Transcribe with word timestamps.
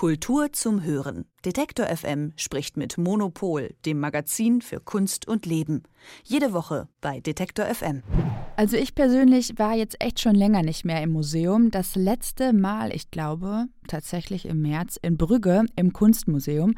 Kultur 0.00 0.50
zum 0.50 0.82
Hören. 0.82 1.26
Detektor 1.46 1.86
FM 1.86 2.34
spricht 2.36 2.76
mit 2.76 2.98
Monopol, 2.98 3.70
dem 3.86 3.98
Magazin 3.98 4.60
für 4.60 4.78
Kunst 4.78 5.26
und 5.26 5.46
Leben. 5.46 5.84
Jede 6.22 6.52
Woche 6.52 6.86
bei 7.00 7.20
Detektor 7.20 7.64
FM. 7.64 8.02
Also 8.56 8.76
ich 8.76 8.94
persönlich 8.94 9.58
war 9.58 9.74
jetzt 9.74 9.96
echt 10.00 10.20
schon 10.20 10.34
länger 10.34 10.62
nicht 10.62 10.84
mehr 10.84 11.02
im 11.02 11.12
Museum. 11.12 11.70
Das 11.70 11.94
letzte 11.94 12.52
Mal, 12.52 12.94
ich 12.94 13.10
glaube, 13.10 13.68
tatsächlich 13.88 14.44
im 14.44 14.60
März 14.60 14.98
in 15.00 15.16
Brügge 15.16 15.64
im 15.76 15.94
Kunstmuseum. 15.94 16.74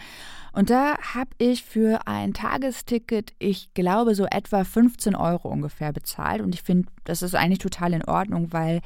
Und 0.53 0.71
da 0.71 0.97
habe 1.15 1.31
ich 1.39 1.65
für 1.65 2.07
ein 2.07 2.33
Tagesticket, 2.33 3.33
ich 3.41 3.75
glaube, 3.75 4.15
so 4.15 4.27
etwa 4.27 4.63
15 4.63 5.17
Euro 5.17 5.49
ungefähr 5.49 5.93
bezahlt. 5.93 6.41
Und 6.41 6.55
ich 6.55 6.63
finde, 6.63 6.89
das 7.03 7.23
ist 7.23 7.35
eigentlich 7.35 7.59
total 7.59 7.95
in 7.95 8.05
Ordnung, 8.05 8.53
weil 8.53 8.81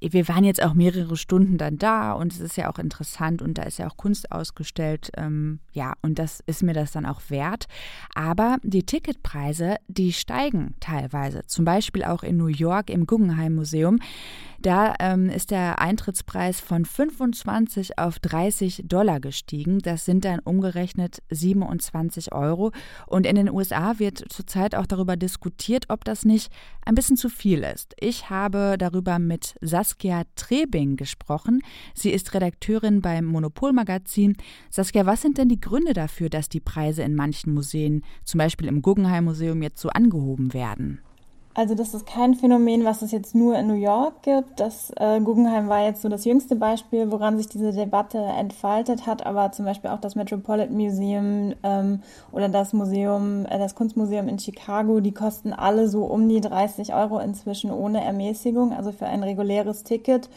wir 0.00 0.28
waren 0.28 0.44
jetzt 0.44 0.62
auch 0.62 0.72
mehrere 0.74 1.16
Stunden 1.16 1.58
dann 1.58 1.76
da 1.76 2.12
und 2.12 2.32
es 2.32 2.40
ist 2.40 2.56
ja 2.56 2.72
auch 2.72 2.78
interessant 2.78 3.42
und 3.42 3.58
da 3.58 3.64
ist 3.64 3.78
ja 3.78 3.86
auch 3.86 3.98
Kunst 3.98 4.32
ausgestellt. 4.32 5.10
Ähm, 5.20 5.60
ja, 5.72 5.92
und 6.02 6.18
das 6.18 6.40
ist 6.46 6.62
mir 6.62 6.72
das 6.72 6.92
dann 6.92 7.06
auch 7.06 7.20
wert. 7.28 7.66
Aber 8.14 8.58
die 8.62 8.84
Ticketpreise, 8.84 9.76
die 9.88 10.12
steigen 10.12 10.74
teilweise. 10.80 11.42
Zum 11.46 11.64
Beispiel 11.64 12.04
auch 12.04 12.22
in 12.22 12.36
New 12.36 12.46
York 12.46 12.90
im 12.90 13.06
Guggenheim 13.06 13.54
Museum. 13.54 13.98
Da 14.62 14.94
ähm, 15.00 15.30
ist 15.30 15.50
der 15.50 15.80
Eintrittspreis 15.80 16.60
von 16.60 16.84
25 16.84 17.98
auf 17.98 18.18
30 18.18 18.82
Dollar 18.86 19.18
gestiegen. 19.18 19.78
Das 19.78 20.04
sind 20.04 20.26
dann 20.26 20.40
umgerechnet 20.40 21.22
27 21.30 22.32
Euro. 22.32 22.72
Und 23.06 23.26
in 23.26 23.36
den 23.36 23.50
USA 23.50 23.98
wird 23.98 24.22
zurzeit 24.28 24.74
auch 24.74 24.84
darüber 24.84 25.16
diskutiert, 25.16 25.86
ob 25.88 26.04
das 26.04 26.26
nicht 26.26 26.52
ein 26.84 26.94
bisschen 26.94 27.16
zu 27.16 27.30
viel 27.30 27.62
ist. 27.62 27.94
Ich 27.98 28.28
habe 28.28 28.76
darüber 28.78 29.18
mit 29.18 29.54
Saskia 29.62 30.24
Trebing 30.36 30.96
gesprochen. 30.96 31.62
Sie 31.94 32.10
ist 32.10 32.34
Redakteurin 32.34 33.00
beim 33.00 33.24
Monopolmagazin. 33.24 34.36
Saskia, 34.68 35.06
was 35.06 35.22
sind 35.22 35.38
denn 35.38 35.48
die 35.48 35.60
Gründe 35.60 35.94
dafür, 35.94 36.28
dass 36.28 36.50
die 36.50 36.60
Preise 36.60 37.02
in 37.02 37.14
manchen 37.14 37.54
Museen, 37.54 38.04
zum 38.24 38.36
Beispiel 38.36 38.68
im 38.68 38.82
Guggenheim 38.82 39.24
Museum, 39.24 39.62
jetzt 39.62 39.80
so 39.80 39.88
angehoben 39.88 40.52
werden? 40.52 41.00
Also 41.52 41.74
das 41.74 41.94
ist 41.94 42.06
kein 42.06 42.34
Phänomen, 42.34 42.84
was 42.84 43.02
es 43.02 43.10
jetzt 43.10 43.34
nur 43.34 43.58
in 43.58 43.66
New 43.66 43.74
York 43.74 44.22
gibt. 44.22 44.60
Das 44.60 44.92
äh, 44.96 45.20
Guggenheim 45.20 45.68
war 45.68 45.84
jetzt 45.84 46.00
so 46.00 46.08
das 46.08 46.24
jüngste 46.24 46.54
Beispiel, 46.54 47.10
woran 47.10 47.38
sich 47.38 47.48
diese 47.48 47.72
Debatte 47.72 48.18
entfaltet 48.18 49.06
hat, 49.06 49.26
aber 49.26 49.50
zum 49.50 49.64
Beispiel 49.64 49.90
auch 49.90 50.00
das 50.00 50.14
Metropolitan 50.14 50.76
Museum 50.76 51.54
ähm, 51.64 52.02
oder 52.30 52.48
das 52.48 52.72
Museum, 52.72 53.46
äh, 53.46 53.58
das 53.58 53.74
Kunstmuseum 53.74 54.28
in 54.28 54.38
Chicago, 54.38 55.00
die 55.00 55.12
kosten 55.12 55.52
alle 55.52 55.88
so 55.88 56.04
um 56.04 56.28
die 56.28 56.40
30 56.40 56.94
Euro 56.94 57.18
inzwischen 57.18 57.72
ohne 57.72 58.04
Ermäßigung, 58.04 58.72
also 58.72 58.92
für 58.92 59.06
ein 59.06 59.24
reguläres 59.24 59.82
Ticket. 59.82 60.30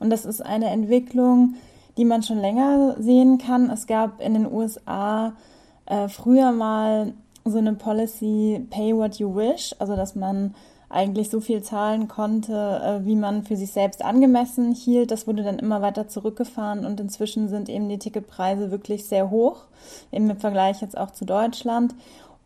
Und 0.00 0.10
das 0.10 0.26
ist 0.26 0.44
eine 0.44 0.68
Entwicklung, 0.68 1.54
die 1.96 2.04
man 2.04 2.22
schon 2.22 2.38
länger 2.38 2.94
sehen 2.98 3.38
kann. 3.38 3.70
Es 3.70 3.86
gab 3.86 4.20
in 4.20 4.34
den 4.34 4.52
USA 4.52 5.32
äh, 5.86 6.08
früher 6.08 6.52
mal 6.52 7.14
so 7.48 7.58
eine 7.58 7.74
Policy 7.74 8.66
Pay 8.70 8.96
What 8.96 9.16
You 9.16 9.34
Wish, 9.34 9.74
also 9.78 9.96
dass 9.96 10.14
man 10.14 10.54
eigentlich 10.90 11.28
so 11.28 11.40
viel 11.40 11.62
zahlen 11.62 12.08
konnte, 12.08 12.80
äh, 12.82 13.04
wie 13.04 13.16
man 13.16 13.42
für 13.42 13.56
sich 13.56 13.72
selbst 13.72 14.04
angemessen 14.04 14.72
hielt. 14.72 15.10
Das 15.10 15.26
wurde 15.26 15.42
dann 15.42 15.58
immer 15.58 15.82
weiter 15.82 16.08
zurückgefahren 16.08 16.86
und 16.86 16.98
inzwischen 17.00 17.48
sind 17.48 17.68
eben 17.68 17.88
die 17.88 17.98
Ticketpreise 17.98 18.70
wirklich 18.70 19.04
sehr 19.06 19.30
hoch, 19.30 19.64
eben 20.12 20.30
im 20.30 20.38
Vergleich 20.38 20.80
jetzt 20.80 20.96
auch 20.96 21.10
zu 21.10 21.24
Deutschland. 21.24 21.94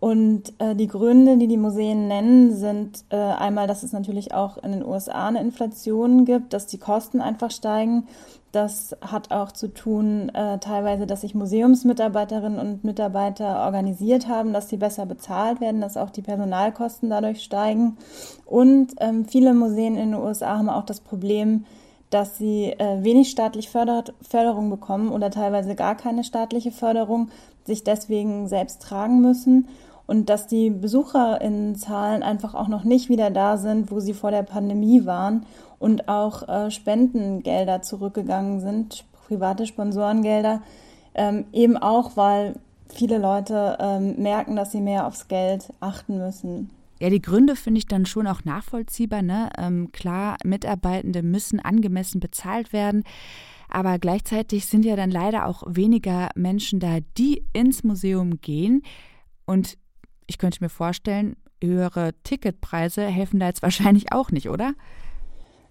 Und 0.02 0.52
äh, 0.58 0.74
die 0.74 0.88
Gründe, 0.88 1.36
die 1.36 1.46
die 1.46 1.56
Museen 1.56 2.08
nennen, 2.08 2.56
sind 2.56 3.04
äh, 3.10 3.16
einmal, 3.16 3.68
dass 3.68 3.84
es 3.84 3.92
natürlich 3.92 4.34
auch 4.34 4.58
in 4.58 4.72
den 4.72 4.84
USA 4.84 5.28
eine 5.28 5.40
Inflation 5.40 6.24
gibt, 6.24 6.52
dass 6.54 6.66
die 6.66 6.78
Kosten 6.78 7.20
einfach 7.20 7.52
steigen. 7.52 8.08
Das 8.50 8.96
hat 9.00 9.30
auch 9.30 9.52
zu 9.52 9.68
tun 9.68 10.28
äh, 10.30 10.58
teilweise, 10.58 11.06
dass 11.06 11.20
sich 11.20 11.36
Museumsmitarbeiterinnen 11.36 12.58
und 12.58 12.82
Mitarbeiter 12.82 13.64
organisiert 13.64 14.26
haben, 14.26 14.52
dass 14.52 14.68
sie 14.68 14.76
besser 14.76 15.06
bezahlt 15.06 15.60
werden, 15.60 15.80
dass 15.80 15.96
auch 15.96 16.10
die 16.10 16.22
Personalkosten 16.22 17.08
dadurch 17.08 17.40
steigen. 17.40 17.96
Und 18.44 18.94
ähm, 18.98 19.24
viele 19.24 19.54
Museen 19.54 19.94
in 19.94 20.10
den 20.10 20.20
USA 20.20 20.58
haben 20.58 20.68
auch 20.68 20.84
das 20.84 20.98
Problem, 20.98 21.64
dass 22.10 22.38
sie 22.38 22.72
äh, 22.72 23.04
wenig 23.04 23.30
staatlich 23.30 23.70
fördert, 23.70 24.14
Förderung 24.20 24.68
bekommen 24.68 25.12
oder 25.12 25.30
teilweise 25.30 25.76
gar 25.76 25.94
keine 25.94 26.24
staatliche 26.24 26.72
Förderung, 26.72 27.28
sich 27.64 27.84
deswegen 27.84 28.48
selbst 28.48 28.82
tragen 28.82 29.20
müssen 29.20 29.68
und 30.06 30.28
dass 30.28 30.46
die 30.46 30.70
Besucherinnenzahlen 30.70 32.22
einfach 32.22 32.54
auch 32.54 32.68
noch 32.68 32.84
nicht 32.84 33.08
wieder 33.08 33.30
da 33.30 33.56
sind, 33.56 33.90
wo 33.90 34.00
sie 34.00 34.14
vor 34.14 34.30
der 34.30 34.42
Pandemie 34.42 35.06
waren 35.06 35.46
und 35.78 36.08
auch 36.08 36.48
äh, 36.48 36.70
Spendengelder 36.70 37.82
zurückgegangen 37.82 38.60
sind, 38.60 39.04
private 39.26 39.66
Sponsorengelder, 39.66 40.62
ähm, 41.14 41.46
eben 41.52 41.76
auch, 41.76 42.16
weil 42.16 42.54
viele 42.88 43.18
Leute 43.18 43.76
ähm, 43.80 44.16
merken, 44.22 44.56
dass 44.56 44.72
sie 44.72 44.80
mehr 44.80 45.06
aufs 45.06 45.28
Geld 45.28 45.72
achten 45.80 46.18
müssen. 46.18 46.70
Ja, 47.00 47.10
die 47.10 47.20
Gründe 47.20 47.56
finde 47.56 47.78
ich 47.78 47.86
dann 47.86 48.06
schon 48.06 48.28
auch 48.28 48.44
nachvollziehbar. 48.44 49.22
Ne? 49.22 49.50
Ähm, 49.58 49.90
klar, 49.90 50.36
Mitarbeitende 50.44 51.22
müssen 51.22 51.58
angemessen 51.58 52.20
bezahlt 52.20 52.72
werden. 52.72 53.02
Aber 53.68 53.98
gleichzeitig 53.98 54.66
sind 54.66 54.84
ja 54.84 54.94
dann 54.94 55.10
leider 55.10 55.46
auch 55.46 55.64
weniger 55.66 56.28
Menschen 56.36 56.78
da, 56.78 56.98
die 57.18 57.44
ins 57.52 57.82
Museum 57.82 58.40
gehen. 58.40 58.82
Und 59.46 59.78
ich 60.32 60.38
könnte 60.38 60.64
mir 60.64 60.70
vorstellen, 60.70 61.36
höhere 61.62 62.12
Ticketpreise 62.24 63.02
helfen 63.06 63.38
da 63.38 63.46
jetzt 63.46 63.62
wahrscheinlich 63.62 64.12
auch 64.12 64.30
nicht, 64.30 64.48
oder? 64.48 64.72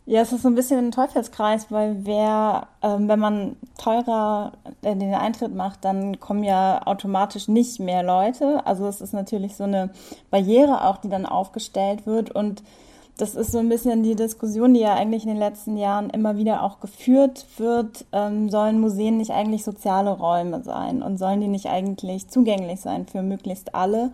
Ja, 0.06 0.22
es 0.22 0.32
ist 0.32 0.42
so 0.42 0.48
ein 0.50 0.56
bisschen 0.56 0.80
ein 0.80 0.92
Teufelskreis, 0.92 1.72
weil 1.72 2.06
wer, 2.06 2.68
ähm, 2.82 3.08
wenn 3.08 3.20
man 3.20 3.56
teurer 3.78 4.54
äh, 4.82 4.96
den 4.96 5.14
Eintritt 5.14 5.54
macht, 5.54 5.86
dann 5.86 6.20
kommen 6.20 6.44
ja 6.44 6.86
automatisch 6.86 7.48
nicht 7.48 7.80
mehr 7.80 8.04
Leute. 8.04 8.66
Also 8.66 8.88
es 8.88 9.00
ist 9.00 9.14
natürlich 9.14 9.56
so 9.56 9.64
eine 9.64 9.92
Barriere 10.32 10.86
auch, 10.86 10.98
die 10.98 11.10
dann 11.10 11.26
aufgestellt 11.26 12.06
wird 12.08 12.32
und 12.32 12.64
das 13.18 13.36
ist 13.36 13.52
so 13.52 13.60
ein 13.60 13.70
bisschen 13.70 14.04
die 14.04 14.16
Diskussion, 14.16 14.74
die 14.74 14.80
ja 14.80 14.96
eigentlich 14.96 15.24
in 15.24 15.30
den 15.30 15.38
letzten 15.38 15.78
Jahren 15.78 16.10
immer 16.10 16.38
wieder 16.38 16.64
auch 16.64 16.80
geführt 16.80 17.46
wird. 17.58 18.06
Ähm, 18.12 18.50
sollen 18.50 18.80
Museen 18.80 19.18
nicht 19.18 19.32
eigentlich 19.32 19.64
soziale 19.64 20.12
Räume 20.12 20.64
sein 20.64 21.04
und 21.04 21.18
sollen 21.18 21.42
die 21.42 21.48
nicht 21.48 21.68
eigentlich 21.68 22.30
zugänglich 22.30 22.82
sein 22.82 23.06
für 23.06 23.22
möglichst 23.22 23.76
alle? 23.76 24.12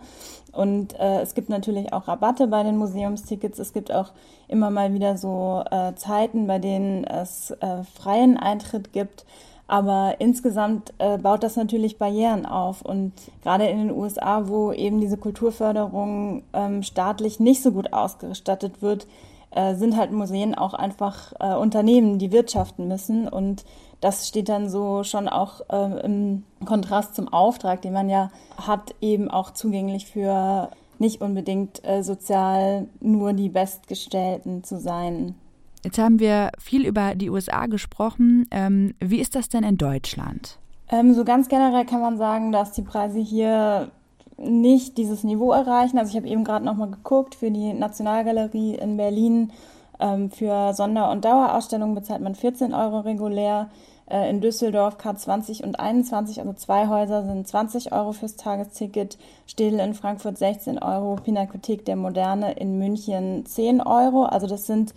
Und 0.52 0.98
äh, 0.98 1.20
es 1.20 1.34
gibt 1.34 1.48
natürlich 1.48 1.92
auch 1.92 2.08
Rabatte 2.08 2.48
bei 2.48 2.62
den 2.62 2.76
Museumstickets. 2.76 3.58
Es 3.58 3.72
gibt 3.72 3.92
auch 3.92 4.12
immer 4.48 4.70
mal 4.70 4.92
wieder 4.92 5.16
so 5.16 5.62
äh, 5.70 5.94
Zeiten, 5.94 6.46
bei 6.46 6.58
denen 6.58 7.04
es 7.04 7.50
äh, 7.50 7.84
freien 7.84 8.36
Eintritt 8.36 8.92
gibt. 8.92 9.24
Aber 9.68 10.16
insgesamt 10.18 10.94
äh, 10.96 11.18
baut 11.18 11.42
das 11.42 11.56
natürlich 11.56 11.98
Barrieren 11.98 12.46
auf. 12.46 12.80
Und 12.82 13.12
gerade 13.42 13.66
in 13.66 13.78
den 13.78 13.90
USA, 13.90 14.48
wo 14.48 14.72
eben 14.72 14.98
diese 14.98 15.18
Kulturförderung 15.18 16.42
ähm, 16.54 16.82
staatlich 16.82 17.38
nicht 17.38 17.62
so 17.62 17.70
gut 17.70 17.92
ausgestattet 17.92 18.80
wird, 18.80 19.06
äh, 19.50 19.74
sind 19.74 19.96
halt 19.96 20.10
Museen 20.10 20.54
auch 20.54 20.72
einfach 20.72 21.34
äh, 21.38 21.54
Unternehmen, 21.54 22.18
die 22.18 22.32
wirtschaften 22.32 22.88
müssen. 22.88 23.28
Und 23.28 23.66
das 24.00 24.26
steht 24.26 24.48
dann 24.48 24.70
so 24.70 25.04
schon 25.04 25.28
auch 25.28 25.60
äh, 25.68 26.00
im 26.00 26.44
Kontrast 26.64 27.14
zum 27.14 27.28
Auftrag, 27.28 27.82
den 27.82 27.92
man 27.92 28.08
ja 28.08 28.30
hat, 28.56 28.94
eben 29.02 29.30
auch 29.30 29.50
zugänglich 29.50 30.06
für 30.06 30.70
nicht 30.98 31.20
unbedingt 31.20 31.86
äh, 31.86 32.02
sozial 32.02 32.88
nur 33.00 33.34
die 33.34 33.50
Bestgestellten 33.50 34.64
zu 34.64 34.78
sein. 34.78 35.34
Jetzt 35.84 35.98
haben 35.98 36.18
wir 36.18 36.50
viel 36.58 36.86
über 36.86 37.14
die 37.14 37.30
USA 37.30 37.66
gesprochen. 37.66 38.46
Ähm, 38.50 38.94
wie 39.00 39.20
ist 39.20 39.34
das 39.34 39.48
denn 39.48 39.64
in 39.64 39.76
Deutschland? 39.76 40.58
Ähm, 40.90 41.14
so 41.14 41.24
ganz 41.24 41.48
generell 41.48 41.84
kann 41.84 42.00
man 42.00 42.18
sagen, 42.18 42.52
dass 42.52 42.72
die 42.72 42.82
Preise 42.82 43.18
hier 43.18 43.90
nicht 44.38 44.96
dieses 44.98 45.24
Niveau 45.24 45.52
erreichen. 45.52 45.98
Also 45.98 46.10
ich 46.10 46.16
habe 46.16 46.28
eben 46.28 46.44
gerade 46.44 46.64
noch 46.64 46.76
mal 46.76 46.90
geguckt 46.90 47.34
für 47.34 47.50
die 47.50 47.72
Nationalgalerie 47.72 48.76
in 48.76 48.96
Berlin. 48.96 49.52
Ähm, 50.00 50.30
für 50.30 50.72
Sonder- 50.74 51.10
und 51.10 51.24
Dauerausstellungen 51.24 51.94
bezahlt 51.94 52.22
man 52.22 52.34
14 52.34 52.72
Euro 52.72 53.00
regulär. 53.00 53.68
Äh, 54.10 54.30
in 54.30 54.40
Düsseldorf 54.40 54.96
K20 54.96 55.62
und 55.64 55.80
21, 55.80 56.40
also 56.40 56.52
zwei 56.54 56.88
Häuser, 56.88 57.24
sind 57.24 57.46
20 57.46 57.92
Euro 57.92 58.12
fürs 58.12 58.36
Tagesticket. 58.36 59.18
Städel 59.46 59.80
in 59.80 59.94
Frankfurt 59.94 60.38
16 60.38 60.78
Euro. 60.78 61.16
Pinakothek 61.16 61.84
der 61.84 61.96
Moderne 61.96 62.52
in 62.52 62.78
München 62.78 63.44
10 63.44 63.80
Euro. 63.80 64.24
Also 64.24 64.46
das 64.46 64.66
sind 64.66 64.94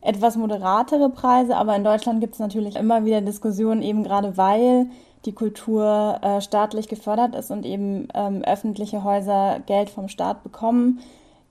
etwas 0.00 0.36
moderatere 0.36 1.10
Preise, 1.10 1.56
aber 1.56 1.74
in 1.76 1.84
Deutschland 1.84 2.20
gibt 2.20 2.34
es 2.34 2.40
natürlich 2.40 2.76
immer 2.76 3.04
wieder 3.04 3.20
Diskussionen, 3.20 3.82
eben 3.82 4.04
gerade 4.04 4.36
weil 4.36 4.86
die 5.24 5.32
Kultur 5.32 6.18
äh, 6.22 6.40
staatlich 6.40 6.88
gefördert 6.88 7.34
ist 7.34 7.50
und 7.50 7.66
eben 7.66 8.08
ähm, 8.14 8.42
öffentliche 8.44 9.02
Häuser 9.02 9.60
Geld 9.66 9.90
vom 9.90 10.08
Staat 10.08 10.42
bekommen, 10.44 11.00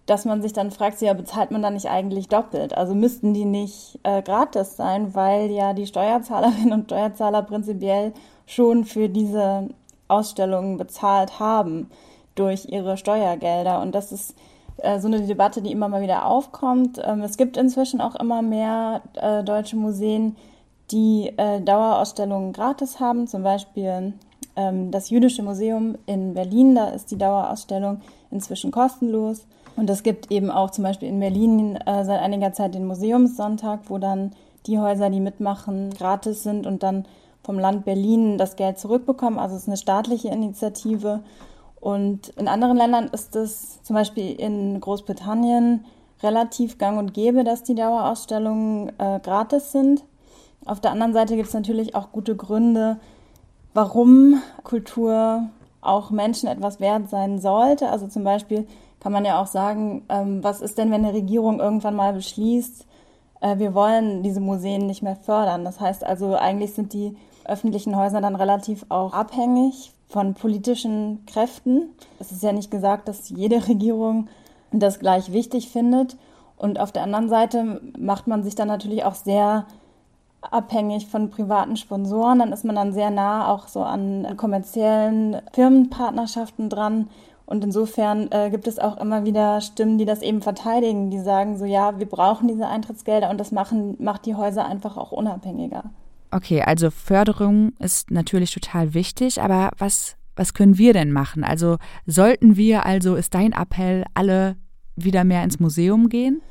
dass 0.05 0.23
man 0.23 0.41
sich 0.41 0.53
dann 0.53 0.71
fragt, 0.71 1.01
ja, 1.01 1.13
bezahlt 1.13 1.51
man 1.51 1.61
dann 1.61 1.73
nicht 1.73 1.89
eigentlich 1.89 2.29
doppelt? 2.29 2.75
Also 2.77 2.95
müssten 2.95 3.33
die 3.33 3.43
nicht 3.43 3.99
äh, 4.03 4.21
gratis 4.21 4.77
sein, 4.77 5.13
weil 5.13 5.51
ja 5.51 5.73
die 5.73 5.85
Steuerzahlerinnen 5.85 6.71
und 6.71 6.85
Steuerzahler 6.85 7.41
prinzipiell 7.41 8.13
schon 8.45 8.85
für 8.85 9.09
diese 9.09 9.67
Ausstellungen 10.07 10.77
bezahlt 10.77 11.39
haben 11.41 11.89
durch 12.35 12.67
ihre 12.69 12.95
Steuergelder. 12.95 13.81
Und 13.81 13.93
das 13.93 14.13
ist 14.13 14.33
äh, 14.77 14.99
so 14.99 15.07
eine 15.07 15.21
Debatte, 15.21 15.61
die 15.61 15.71
immer 15.71 15.87
mal 15.87 16.01
wieder 16.01 16.25
aufkommt. 16.25 17.01
Ähm, 17.03 17.21
es 17.21 17.37
gibt 17.37 17.57
inzwischen 17.57 18.01
auch 18.01 18.15
immer 18.15 18.41
mehr 18.41 19.01
äh, 19.15 19.43
deutsche 19.43 19.75
Museen, 19.75 20.35
die 20.91 21.33
äh, 21.37 21.61
Dauerausstellungen 21.61 22.53
gratis 22.53 22.99
haben, 22.99 23.27
zum 23.27 23.43
Beispiel 23.43 24.13
ähm, 24.55 24.91
das 24.91 25.09
Jüdische 25.09 25.43
Museum 25.43 25.97
in 26.05 26.33
Berlin, 26.33 26.75
da 26.75 26.89
ist 26.89 27.11
die 27.11 27.17
Dauerausstellung 27.17 28.01
inzwischen 28.31 28.71
kostenlos. 28.71 29.45
Und 29.75 29.89
es 29.89 30.01
gibt 30.01 30.31
eben 30.31 30.49
auch 30.49 30.71
zum 30.71 30.83
Beispiel 30.83 31.07
in 31.07 31.19
Berlin 31.19 31.77
seit 31.85 32.19
einiger 32.19 32.51
Zeit 32.51 32.73
den 32.73 32.87
Museumssonntag, 32.87 33.81
wo 33.89 33.99
dann 33.99 34.31
die 34.65 34.79
Häuser, 34.79 35.11
die 35.11 35.19
mitmachen, 35.19 35.91
gratis 35.91 36.41
sind 36.41 36.65
und 36.65 36.81
dann 36.81 37.05
vom 37.43 37.59
Land 37.59 37.85
Berlin 37.85 38.37
das 38.37 38.55
Geld 38.55 38.79
zurückbekommen. 38.79 39.39
Also 39.39 39.55
es 39.55 39.61
ist 39.61 39.67
eine 39.67 39.77
staatliche 39.77 40.27
Initiative. 40.27 41.21
Und 41.79 42.29
in 42.29 42.47
anderen 42.47 42.77
Ländern 42.77 43.07
ist 43.07 43.35
es 43.35 43.81
zum 43.83 43.95
Beispiel 43.95 44.33
in 44.33 44.79
Großbritannien 44.79 45.85
relativ 46.23 46.77
gang 46.77 46.97
und 46.97 47.13
gäbe, 47.13 47.43
dass 47.43 47.63
die 47.63 47.75
Dauerausstellungen 47.75 48.89
äh, 48.97 49.19
gratis 49.21 49.71
sind. 49.71 50.03
Auf 50.65 50.81
der 50.81 50.91
anderen 50.91 51.13
Seite 51.13 51.35
gibt 51.35 51.47
es 51.47 51.53
natürlich 51.53 51.95
auch 51.95 52.11
gute 52.11 52.35
Gründe, 52.35 52.97
warum 53.73 54.41
Kultur 54.63 55.49
auch 55.81 56.09
Menschen 56.09 56.49
etwas 56.49 56.79
wert 56.79 57.09
sein 57.09 57.39
sollte. 57.39 57.89
Also 57.89 58.07
zum 58.07 58.23
Beispiel 58.23 58.67
kann 58.99 59.11
man 59.11 59.25
ja 59.25 59.39
auch 59.39 59.47
sagen, 59.47 60.03
ähm, 60.09 60.43
was 60.43 60.61
ist 60.61 60.77
denn, 60.77 60.91
wenn 60.91 61.05
eine 61.05 61.13
Regierung 61.13 61.59
irgendwann 61.59 61.95
mal 61.95 62.13
beschließt, 62.13 62.85
äh, 63.41 63.57
wir 63.57 63.73
wollen 63.73 64.23
diese 64.23 64.39
Museen 64.39 64.87
nicht 64.87 65.03
mehr 65.03 65.15
fördern. 65.15 65.65
Das 65.65 65.79
heißt 65.79 66.03
also, 66.03 66.35
eigentlich 66.35 66.73
sind 66.73 66.93
die 66.93 67.15
öffentlichen 67.45 67.95
Häuser 67.95 68.21
dann 68.21 68.35
relativ 68.35 68.85
auch 68.89 69.13
abhängig 69.13 69.91
von 70.07 70.33
politischen 70.33 71.25
Kräften. 71.25 71.89
Es 72.19 72.31
ist 72.31 72.43
ja 72.43 72.51
nicht 72.51 72.71
gesagt, 72.71 73.07
dass 73.07 73.29
jede 73.29 73.67
Regierung 73.67 74.27
das 74.71 74.99
gleich 74.99 75.31
wichtig 75.31 75.69
findet. 75.69 76.17
Und 76.57 76.79
auf 76.79 76.91
der 76.91 77.03
anderen 77.03 77.29
Seite 77.29 77.81
macht 77.97 78.27
man 78.27 78.43
sich 78.43 78.55
dann 78.55 78.67
natürlich 78.67 79.03
auch 79.03 79.15
sehr 79.15 79.65
abhängig 80.41 81.07
von 81.07 81.29
privaten 81.29 81.77
Sponsoren. 81.77 82.39
Dann 82.39 82.51
ist 82.51 82.65
man 82.65 82.75
dann 82.75 82.93
sehr 82.93 83.11
nah 83.11 83.51
auch 83.51 83.67
so 83.67 83.83
an 83.83 84.35
kommerziellen 84.37 85.41
Firmenpartnerschaften 85.53 86.69
dran. 86.69 87.09
Und 87.47 87.63
insofern 87.63 88.29
äh, 88.31 88.49
gibt 88.49 88.67
es 88.67 88.77
auch 88.77 88.97
immer 88.97 89.23
wieder 89.23 89.61
Stimmen, 89.61 89.97
die 89.97 90.03
das 90.03 90.21
eben 90.21 90.41
verteidigen, 90.41 91.09
die 91.09 91.19
sagen 91.19 91.57
so, 91.57 91.63
ja, 91.63 91.97
wir 91.97 92.05
brauchen 92.05 92.49
diese 92.49 92.67
Eintrittsgelder 92.67 93.29
und 93.29 93.39
das 93.39 93.53
machen, 93.53 93.95
macht 93.99 94.25
die 94.25 94.35
Häuser 94.35 94.65
einfach 94.65 94.97
auch 94.97 95.13
unabhängiger. 95.13 95.85
Okay, 96.29 96.61
also 96.61 96.91
Förderung 96.91 97.71
ist 97.79 98.11
natürlich 98.11 98.53
total 98.53 98.93
wichtig, 98.93 99.41
aber 99.41 99.71
was, 99.77 100.17
was 100.35 100.53
können 100.53 100.77
wir 100.77 100.91
denn 100.91 101.13
machen? 101.13 101.45
Also 101.45 101.77
sollten 102.05 102.57
wir, 102.57 102.85
also 102.85 103.15
ist 103.15 103.33
dein 103.33 103.53
Appell, 103.53 104.03
alle 104.13 104.57
wieder 104.97 105.23
mehr 105.23 105.45
ins 105.45 105.61
Museum 105.61 106.09
gehen? 106.09 106.41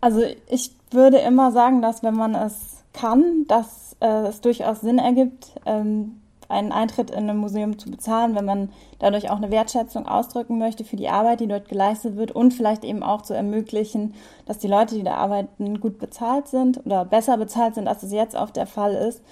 Also 0.00 0.22
ich 0.48 0.72
würde 0.90 1.18
immer 1.18 1.52
sagen, 1.52 1.82
dass 1.82 2.02
wenn 2.02 2.14
man 2.14 2.34
es 2.34 2.82
kann, 2.92 3.44
dass 3.46 3.96
äh, 4.00 4.26
es 4.26 4.40
durchaus 4.40 4.80
Sinn 4.80 4.98
ergibt, 4.98 5.54
ähm, 5.66 6.19
einen 6.50 6.72
Eintritt 6.72 7.10
in 7.10 7.28
ein 7.28 7.36
Museum 7.36 7.78
zu 7.78 7.90
bezahlen, 7.90 8.34
wenn 8.34 8.44
man 8.44 8.70
dadurch 8.98 9.30
auch 9.30 9.36
eine 9.36 9.50
Wertschätzung 9.50 10.06
ausdrücken 10.06 10.58
möchte 10.58 10.84
für 10.84 10.96
die 10.96 11.08
Arbeit, 11.08 11.40
die 11.40 11.46
dort 11.46 11.68
geleistet 11.68 12.16
wird 12.16 12.32
und 12.32 12.52
vielleicht 12.52 12.84
eben 12.84 13.02
auch 13.02 13.22
zu 13.22 13.34
ermöglichen, 13.34 14.14
dass 14.46 14.58
die 14.58 14.68
Leute, 14.68 14.94
die 14.94 15.04
da 15.04 15.14
arbeiten, 15.14 15.80
gut 15.80 15.98
bezahlt 15.98 16.48
sind 16.48 16.84
oder 16.84 17.04
besser 17.04 17.36
bezahlt 17.36 17.74
sind, 17.74 17.88
als 17.88 18.02
es 18.02 18.12
jetzt 18.12 18.34
oft 18.34 18.56
der 18.56 18.66
Fall 18.66 18.94
ist. 18.94 19.22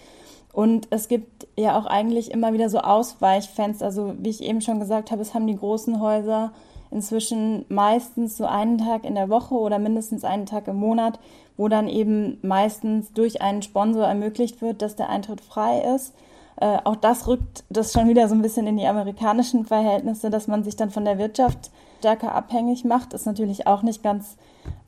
Und 0.53 0.89
es 0.91 1.09
gibt 1.09 1.47
ja 1.57 1.79
auch 1.79 1.87
eigentlich 1.87 2.31
immer 2.31 2.53
wieder 2.53 2.69
so 2.69 2.79
Ausweichfenster. 2.79 3.85
Also 3.85 4.15
wie 4.19 4.31
ich 4.31 4.43
eben 4.43 4.61
schon 4.61 4.81
gesagt 4.81 5.11
habe, 5.11 5.23
es 5.23 5.35
haben 5.35 5.47
die 5.47 5.57
großen 5.57 6.01
Häuser 6.01 6.53
inzwischen 6.91 7.65
meistens 7.69 8.37
so 8.37 8.47
einen 8.47 8.79
Tag 8.79 9.05
in 9.05 9.15
der 9.15 9.29
Woche 9.29 9.55
oder 9.55 9.79
mindestens 9.79 10.25
einen 10.25 10.47
Tag 10.47 10.69
im 10.69 10.77
Monat, 10.77 11.19
wo 11.57 11.69
dann 11.69 11.89
eben 11.89 12.39
meistens 12.43 13.13
durch 13.13 13.43
einen 13.43 13.63
Sponsor 13.63 14.07
ermöglicht 14.07 14.63
wird, 14.63 14.81
dass 14.81 14.97
der 14.97 15.11
Eintritt 15.11 15.41
frei 15.41 15.81
ist. 15.95 16.15
Äh, 16.61 16.79
auch 16.85 16.97
das 16.97 17.29
rückt 17.29 17.65
das 17.71 17.93
schon 17.93 18.09
wieder 18.09 18.29
so 18.29 18.35
ein 18.35 18.43
bisschen 18.43 18.67
in 18.67 18.77
die 18.77 18.87
amerikanischen 18.87 19.65
Verhältnisse, 19.65 20.31
dass 20.31 20.49
man 20.49 20.65
sich 20.65 20.77
dann 20.77 20.91
von 20.91 21.05
der 21.05 21.19
Wirtschaft 21.19 21.71
stärker 21.99 22.35
abhängig 22.35 22.85
macht. 22.85 23.13
Ist 23.13 23.27
natürlich 23.27 23.67
auch 23.67 23.83
nicht 23.83 24.03
ganz 24.03 24.37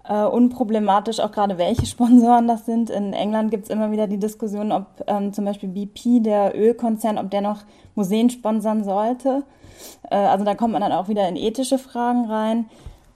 äh, 0.09 0.25
unproblematisch, 0.25 1.21
auch 1.21 1.31
gerade 1.31 1.59
welche 1.59 1.87
Sponsoren 1.87 2.49
das 2.49 2.67
sind. 2.67 2.91
In 2.91 3.13
England 3.13 3.51
gibt 3.51 3.65
es 3.65 3.71
immer 3.71 3.93
wieder 3.93 4.09
die 4.09 4.19
Diskussion, 4.19 4.73
ob 4.73 4.87
ähm, 5.07 5.33
zum 5.33 5.45
Beispiel 5.45 5.69
BP, 5.69 6.23
der 6.23 6.59
Ölkonzern, 6.59 7.19
ob 7.19 7.31
der 7.31 7.43
noch 7.43 7.61
Museen 7.95 8.31
sponsern 8.31 8.83
sollte. 8.83 9.45
Äh, 10.11 10.17
also 10.17 10.45
da 10.45 10.55
kommt 10.55 10.73
man 10.73 10.83
dann 10.83 10.93
auch 10.93 11.09
wieder 11.09 11.29
in 11.29 11.37
ethische 11.37 11.79
Fragen 11.79 12.25
rein. 12.25 12.67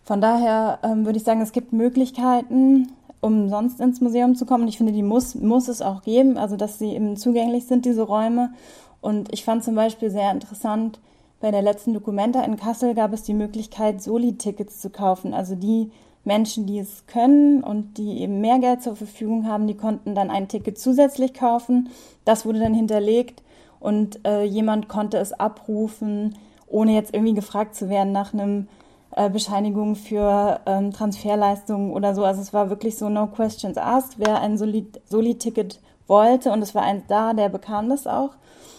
Von 0.04 0.20
daher 0.20 0.78
ähm, 0.82 1.06
würde 1.06 1.18
ich 1.18 1.24
sagen, 1.24 1.40
es 1.40 1.52
gibt 1.52 1.72
Möglichkeiten, 1.72 2.92
umsonst 3.24 3.80
ins 3.80 4.00
Museum 4.00 4.34
zu 4.34 4.44
kommen. 4.46 4.68
Ich 4.68 4.76
finde, 4.76 4.92
die 4.92 5.02
muss, 5.02 5.34
muss 5.34 5.68
es 5.68 5.82
auch 5.82 6.02
geben, 6.02 6.36
also 6.36 6.56
dass 6.56 6.78
sie 6.78 6.94
eben 6.94 7.16
zugänglich 7.16 7.66
sind, 7.66 7.84
diese 7.84 8.02
Räume. 8.02 8.52
Und 9.00 9.32
ich 9.32 9.44
fand 9.44 9.64
zum 9.64 9.74
Beispiel 9.74 10.10
sehr 10.10 10.30
interessant, 10.30 10.98
bei 11.40 11.50
der 11.50 11.62
letzten 11.62 11.92
Dokumenta 11.92 12.42
in 12.42 12.56
Kassel 12.56 12.94
gab 12.94 13.12
es 13.12 13.22
die 13.22 13.34
Möglichkeit, 13.34 14.02
Soli-Tickets 14.02 14.80
zu 14.80 14.90
kaufen. 14.90 15.34
Also 15.34 15.54
die 15.54 15.90
Menschen, 16.24 16.66
die 16.66 16.78
es 16.78 17.06
können 17.06 17.62
und 17.62 17.98
die 17.98 18.20
eben 18.20 18.40
mehr 18.40 18.58
Geld 18.58 18.82
zur 18.82 18.96
Verfügung 18.96 19.46
haben, 19.46 19.66
die 19.66 19.76
konnten 19.76 20.14
dann 20.14 20.30
ein 20.30 20.48
Ticket 20.48 20.78
zusätzlich 20.78 21.34
kaufen. 21.34 21.90
Das 22.24 22.46
wurde 22.46 22.60
dann 22.60 22.72
hinterlegt 22.72 23.42
und 23.80 24.20
äh, 24.26 24.44
jemand 24.44 24.88
konnte 24.88 25.18
es 25.18 25.32
abrufen, 25.32 26.36
ohne 26.66 26.94
jetzt 26.94 27.14
irgendwie 27.14 27.34
gefragt 27.34 27.74
zu 27.74 27.90
werden 27.90 28.12
nach 28.12 28.32
einem 28.32 28.68
äh, 29.16 29.30
Bescheinigung 29.30 29.94
für 29.96 30.60
ähm, 30.66 30.92
Transferleistungen 30.92 31.92
oder 31.92 32.14
so. 32.14 32.24
Also 32.24 32.40
es 32.40 32.52
war 32.52 32.70
wirklich 32.70 32.96
so 32.96 33.08
no 33.08 33.26
questions 33.26 33.78
asked, 33.78 34.18
wer 34.18 34.40
ein 34.40 34.58
Soli-Ticket 34.58 35.80
wollte 36.06 36.52
und 36.52 36.62
es 36.62 36.74
war 36.74 36.82
eins 36.82 37.04
da, 37.08 37.32
der 37.32 37.48
bekam 37.48 37.88
das 37.88 38.06
auch. 38.06 38.30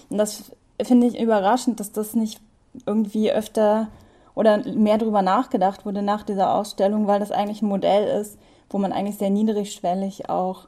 Und 0.09 0.17
das 0.17 0.51
finde 0.81 1.07
ich 1.07 1.19
überraschend, 1.19 1.79
dass 1.79 1.91
das 1.91 2.15
nicht 2.15 2.39
irgendwie 2.85 3.31
öfter 3.31 3.87
oder 4.35 4.57
mehr 4.73 4.97
darüber 4.97 5.21
nachgedacht 5.21 5.85
wurde 5.85 6.01
nach 6.01 6.23
dieser 6.23 6.53
Ausstellung, 6.53 7.07
weil 7.07 7.19
das 7.19 7.31
eigentlich 7.31 7.61
ein 7.61 7.69
Modell 7.69 8.19
ist, 8.19 8.37
wo 8.69 8.77
man 8.77 8.91
eigentlich 8.91 9.17
sehr 9.17 9.29
niedrigschwellig 9.29 10.29
auch 10.29 10.67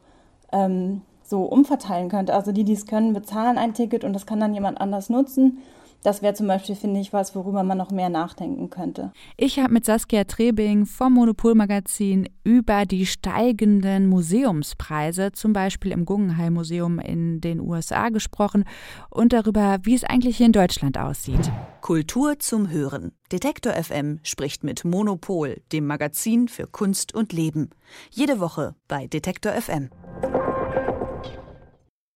ähm, 0.53 1.01
so 1.23 1.43
umverteilen 1.43 2.07
könnte. 2.07 2.33
Also 2.33 2.53
die, 2.53 2.63
die 2.63 2.73
es 2.73 2.85
können, 2.85 3.13
bezahlen 3.13 3.57
ein 3.57 3.73
Ticket 3.73 4.05
und 4.05 4.13
das 4.13 4.25
kann 4.25 4.39
dann 4.39 4.53
jemand 4.53 4.79
anders 4.79 5.09
nutzen. 5.09 5.61
Das 6.03 6.21
wäre 6.21 6.33
zum 6.33 6.47
Beispiel, 6.47 6.75
finde 6.75 6.99
ich, 6.99 7.11
was, 7.11 7.35
worüber 7.35 7.63
man 7.63 7.77
noch 7.77 7.91
mehr 7.91 8.09
nachdenken 8.09 8.69
könnte. 8.69 9.11
Ich 9.35 9.59
habe 9.59 9.73
mit 9.73 9.85
Saskia 9.85 10.23
Trebing 10.23 10.85
vom 10.85 11.13
Monopolmagazin 11.13 12.29
über 12.43 12.85
die 12.85 13.05
steigenden 13.05 14.07
Museumspreise, 14.07 15.31
zum 15.33 15.53
Beispiel 15.53 15.91
im 15.91 16.05
Guggenheim 16.05 16.53
Museum 16.53 16.99
in 16.99 17.41
den 17.41 17.59
USA, 17.59 18.09
gesprochen 18.09 18.63
und 19.09 19.33
darüber, 19.33 19.79
wie 19.83 19.95
es 19.95 20.03
eigentlich 20.03 20.37
hier 20.37 20.45
in 20.45 20.53
Deutschland 20.53 20.97
aussieht. 20.97 21.51
Kultur 21.81 22.39
zum 22.39 22.69
Hören. 22.69 23.11
Detektor 23.31 23.73
FM 23.73 24.19
spricht 24.23 24.63
mit 24.63 24.85
Monopol, 24.85 25.61
dem 25.71 25.87
Magazin 25.87 26.47
für 26.47 26.67
Kunst 26.67 27.13
und 27.13 27.33
Leben. 27.33 27.69
Jede 28.11 28.39
Woche 28.39 28.75
bei 28.87 29.07
Detektor 29.07 29.51
FM. 29.53 29.89